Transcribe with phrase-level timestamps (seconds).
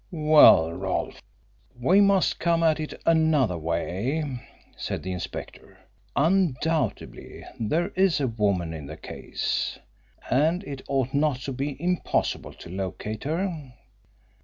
[0.09, 1.21] "Well, Rolfe,
[1.79, 4.41] we must come at it another way,"
[4.75, 5.77] said the inspector.
[6.15, 9.77] "Undoubtedly there is a woman in the case,
[10.31, 13.71] and it ought not to be impossible to locate her.